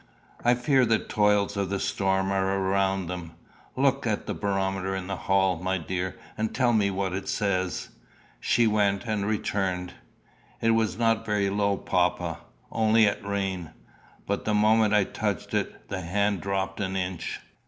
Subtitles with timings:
[0.43, 3.33] I fear the toils of the storm are around them.
[3.75, 7.89] Look at the barometer in the hall, my dear, and tell me what it says."
[8.39, 9.93] She went and returned.
[10.59, 12.39] "It was not very low, papa
[12.71, 13.73] only at rain;
[14.25, 17.39] but the moment I touched it, the hand dropped an inch."